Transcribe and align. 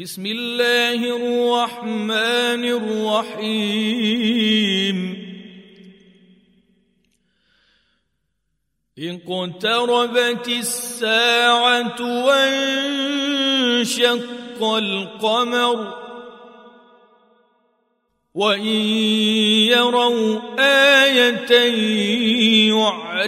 بسم 0.00 0.26
الله 0.26 0.98
الرحمن 1.16 2.64
الرحيم. 3.38 4.98
اقتربت 8.98 10.48
الساعة 10.48 12.26
وانشق 12.26 12.74
القمر. 14.62 16.04
وإن 18.34 18.66
يروا 19.70 20.40
آية 21.04 21.50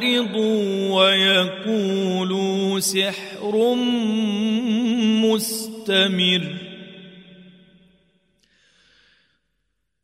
يعرضوا 0.02 0.92
ويقولوا 0.94 2.80
سحر 2.80 3.74
مستمر. 5.24 6.56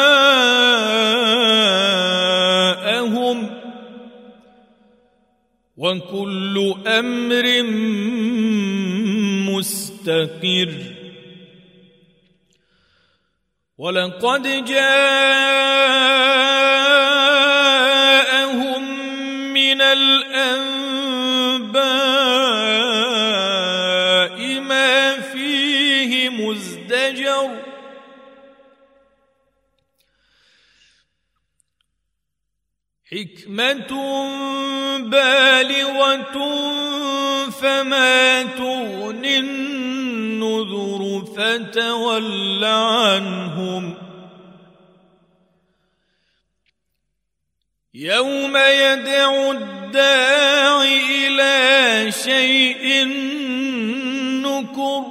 وكل 5.77 6.75
أمر 6.87 7.62
مستقر. 9.53 11.04
ولقد 13.78 14.64
جاءهم 14.64 15.24
من 19.52 19.80
الأنباء 19.80 20.45
ما 24.61 25.20
فيه 25.20 26.28
مزدجر. 26.28 27.64
حكمة 33.11 33.92
بالغة 34.98 36.36
فما 37.50 38.42
تغني 38.42 39.73
فتول 41.45 42.64
عنهم. 42.64 43.95
يوم 47.95 48.56
يدعو 48.56 49.53
الداع 49.53 50.83
إلى 50.83 52.12
شيء 52.12 53.05
نكر. 54.42 55.05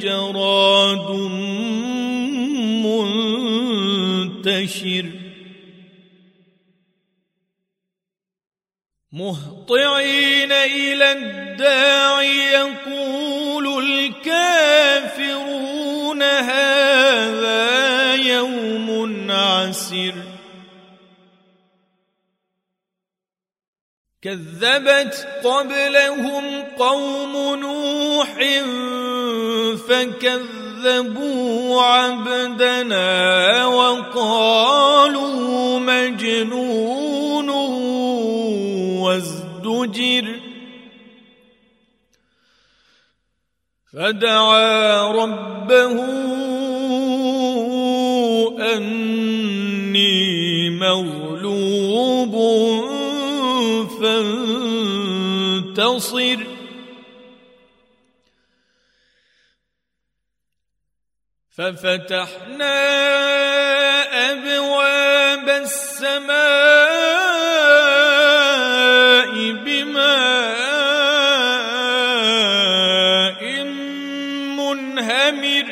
جراد 0.00 1.41
منتشر. 4.46 5.06
مهطعين 9.12 10.52
إلى 10.52 11.12
الداع 11.12 12.22
يقول 12.22 13.84
الكافرون 14.24 15.42
هذا 16.22 17.64
يوم 18.14 19.30
عسر 19.30 20.14
كذبت 24.22 25.28
قبلهم 25.44 26.62
قوم 26.62 27.60
نوح 27.60 28.34
فكذبوا 29.88 30.61
عبدنا 31.80 33.66
وقالوا 33.66 35.32
مجنون 35.78 37.48
وازدجر. 38.98 40.40
فدعا 43.92 45.12
ربه 45.12 45.96
أني 48.74 50.70
مغلوب 50.70 52.34
فانتصر. 55.62 56.51
ففتحنا 61.56 62.78
أبواب 64.32 65.48
السماء 65.48 66.32
بماء 69.52 70.62
منهمر. 74.58 75.66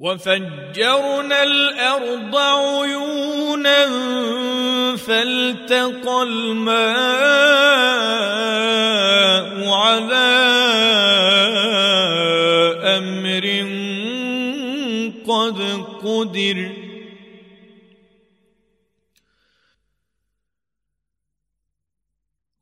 وفجرنا 0.00 1.42
الأرض 1.42 2.36
عيونا 2.36 3.86
فالتقى 4.96 6.22
الماء 6.22 8.01
قدر. 16.04 16.72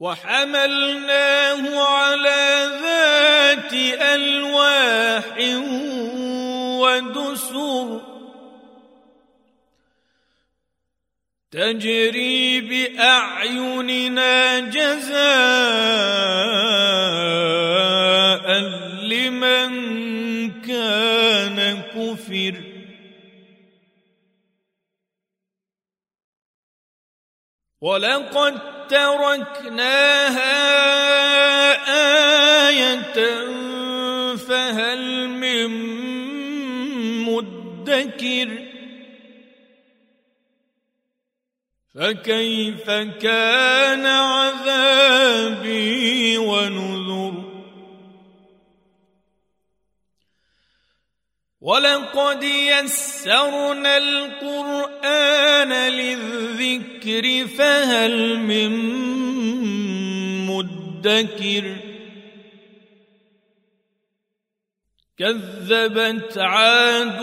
وحملناه 0.00 1.80
على 1.84 2.70
ذات 2.82 3.72
ألواح 4.00 5.36
ودسر. 6.80 8.00
تجري 11.50 12.60
بأعيننا 12.60 14.58
جزاء 14.58 15.20
لمن 19.02 19.70
كان 20.60 21.82
كفر. 21.82 22.69
ولقد 27.80 28.60
تركناها 28.88 30.50
آية 32.68 33.46
فهل 34.36 35.28
من 35.28 35.68
مدكر 37.24 38.48
فكيف 41.94 42.90
كان 43.20 44.06
عذابي 44.06 45.58
ونذر 46.38 47.09
ولقد 51.60 52.42
يسرنا 52.42 53.96
القران 53.96 55.72
للذكر 55.72 57.46
فهل 57.46 58.38
من 58.38 58.70
مدكر 60.46 61.76
كذبت 65.18 66.38
عاد 66.38 67.20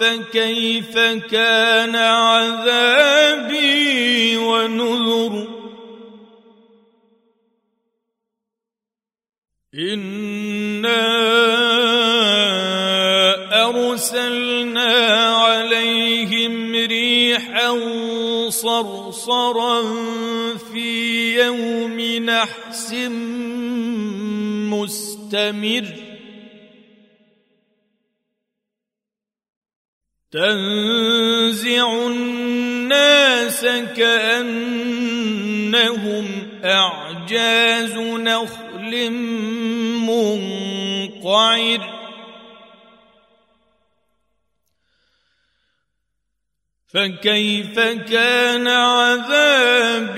فكيف 0.00 0.98
كان 1.30 1.96
عذابي 1.96 3.56
ونذر 4.36 5.60
أنا 9.74 11.59
أرسلنا 14.00 14.92
عليهم 15.36 16.72
ريحا 16.74 17.70
صرصرا 18.48 19.82
في 20.72 21.34
يوم 21.44 22.00
نحس 22.00 22.92
مستمر. 24.72 25.84
تنزع 30.32 32.06
الناس 32.06 33.60
كأنهم 33.96 34.88
أعجاز 36.64 37.94
نخل 37.98 39.10
منقعر. 40.08 41.99
فكيف 46.94 47.78
كان 48.10 48.68
عذابي 48.68 50.14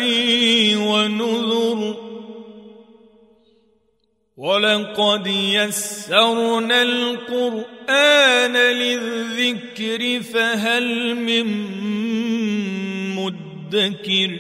ونذر؟ 0.77 2.13
ولقد 4.37 5.27
يسرنا 5.27 6.83
القرآن 6.83 8.57
للذكر 8.57 10.23
فهل 10.23 11.15
من 11.15 11.47
مدكر؟ 13.17 14.39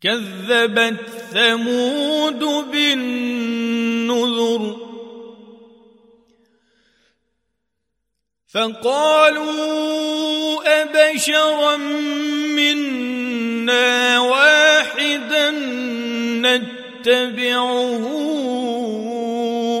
كذبت 0.00 1.08
ثمود 1.32 2.44
بالنذر. 2.72 3.72
فقالوا 8.54 9.52
أبشرا 10.82 11.76
منا 12.56 14.18
واحدا 14.18 15.50
نتبعه 16.44 18.04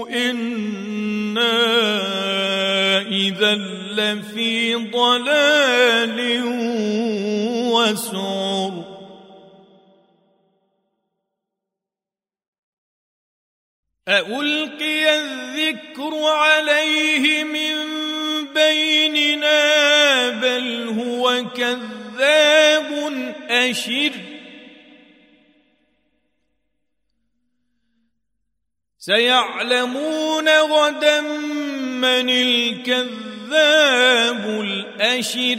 إنا 0.08 1.52
إذا 3.08 3.54
لفي 3.96 4.74
ضلال 4.74 6.42
وسعر. 7.72 8.92
ألقي 14.08 15.20
الذكر 15.20 16.24
عليه 16.24 17.44
من 17.44 17.91
بيننا 18.54 20.30
بل 20.30 20.88
هو 20.88 21.44
كذاب 21.56 22.92
أشر. 23.48 24.12
سيعلمون 28.98 30.48
غدا 30.48 31.20
من 32.00 32.30
الكذاب 32.30 33.00
الأشر. 34.60 35.58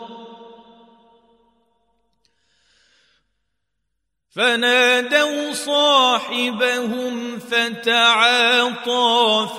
فنادوا 4.35 5.53
صاحبهم 5.53 7.39
فتعاطى 7.39 8.69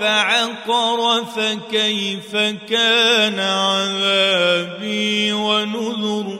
فعقر 0.00 1.24
فكيف 1.24 2.36
كان 2.68 3.40
عذابي 3.40 5.32
ونذر 5.32 6.38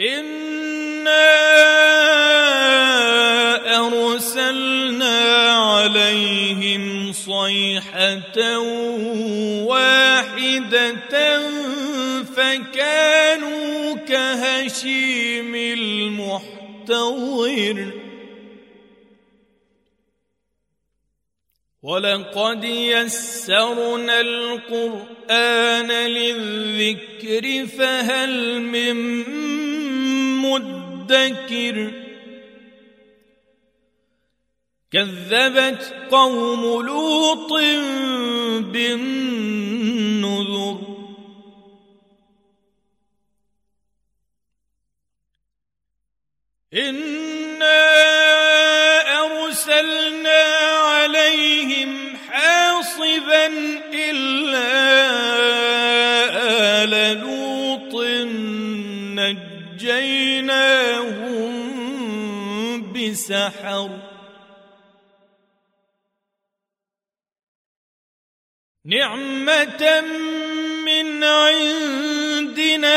إنا 0.00 1.26
أرسلنا 3.86 5.52
عليهم 5.56 7.12
صيحة 7.12 8.58
واحدة 9.64 11.06
فكانوا 12.36 13.25
كهشيم 14.66 15.54
المحتضر. 15.54 16.42
ولقد 21.82 22.64
يسرنا 22.64 24.20
القرآن 24.20 25.92
للذكر 25.92 27.66
فهل 27.66 28.60
من 28.60 29.24
مدكر؟ 30.42 31.92
كذبت 34.92 35.94
قوم 36.10 36.86
لوط 36.86 37.52
بالنذر. 38.72 39.26
إنا 46.76 47.86
أرسلنا 49.18 50.42
عليهم 50.78 52.16
حاصبا 52.30 53.46
إلا 53.92 54.66
آل 56.82 57.20
لوط 57.20 57.94
نجيناهم 59.76 60.92
بسحر 62.92 63.90
نعمة 68.84 70.00
من 70.86 71.24
عندنا 71.24 72.96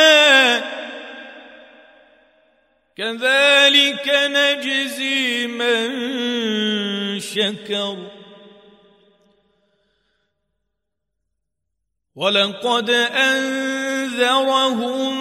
كذلك 2.99 4.07
نجزي 4.07 5.47
من 5.47 5.89
شكر. 7.19 7.97
ولقد 12.15 12.89
أنذرهم 13.15 15.13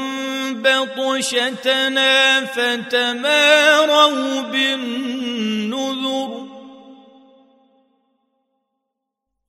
بطشتنا 0.62 2.44
فتماروا 2.44 4.40
بالنذر. 4.40 6.48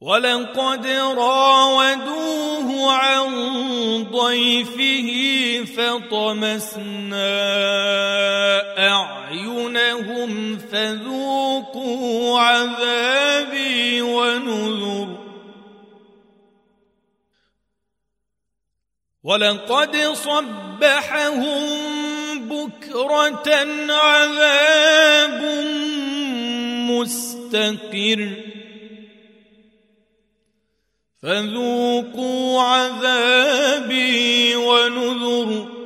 ولقد 0.02 0.88
راودوه 1.18 2.94
عن 2.94 3.30
ضيفه 4.04 5.10
فطمسنا 5.76 7.30
أعينهم 8.88 10.58
فذوقوا 10.58 12.40
عذابي 12.40 14.02
ونذر. 14.02 15.18
ولقد 19.24 19.96
صبحهم 20.14 21.60
بكرة 22.50 23.50
عذاب 23.90 25.42
مستقر. 26.90 28.49
فذوقوا 31.24 32.62
عذابي 32.62 34.56
ونذر. 34.56 35.80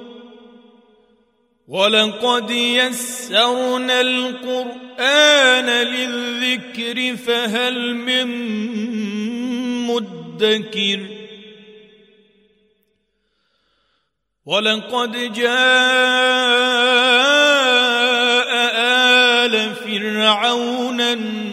ولقد 1.67 2.49
يسرنا 2.49 4.01
القرآن 4.01 5.69
للذكر 5.69 7.15
فهل 7.15 7.95
من 7.95 8.27
مدكر؟ 9.87 10.99
ولقد 14.45 15.33
جاء 15.33 15.53
آل 19.45 19.75
فرعون 19.75 21.01
النذر 21.01 21.52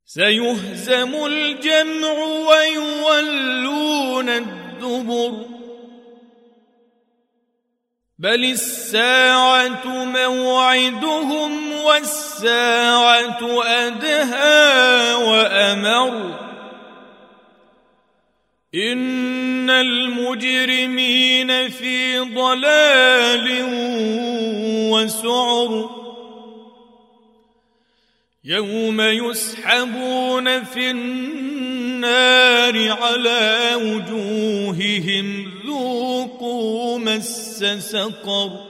سيهزم 0.06 1.26
الجمع 1.26 2.12
ويولون 2.48 4.28
الدبر 4.28 5.46
بل 8.18 8.44
الساعة 8.44 10.04
موعدهم 10.04 11.73
والساعة 11.86 13.62
أدهى 13.64 15.14
وأمر. 15.14 16.44
إن 18.74 19.70
المجرمين 19.70 21.70
في 21.70 22.18
ضلال 22.18 23.66
وسعر. 24.92 25.90
يوم 28.44 29.00
يسحبون 29.00 30.64
في 30.64 30.90
النار 30.90 32.92
على 33.02 33.70
وجوههم 33.74 35.52
ذوقوا 35.66 36.98
مس 36.98 37.64
سقر. 37.78 38.63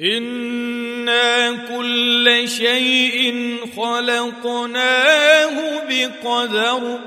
أنا 0.00 1.52
كل 1.68 2.48
شيء 2.48 3.56
خلقناه 3.76 5.82
بقدر 5.88 7.00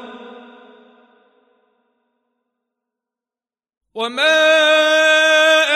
وما 3.94 4.54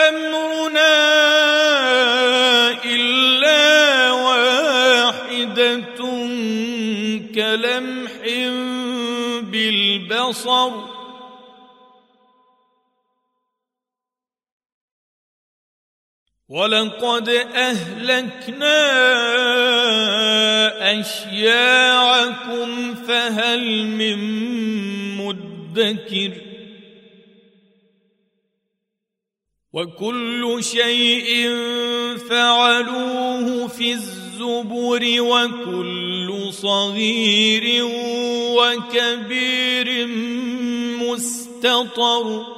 امرنا 0.08 0.98
الا 2.84 4.10
واحدة 4.10 5.80
كلمح 7.34 8.12
بالبصر 9.42 10.97
ولقد 16.48 17.28
أهلكنا 17.54 18.78
أشياعكم 21.00 22.94
فهل 22.94 23.86
من 23.86 24.18
مدكر؟ 25.16 26.32
وكل 29.72 30.58
شيء 30.60 31.56
فعلوه 32.30 33.66
في 33.68 33.92
الزبر 33.92 35.20
وكل 35.20 36.48
صغير 36.52 37.84
وكبير 38.56 40.06
مستطر. 40.96 42.57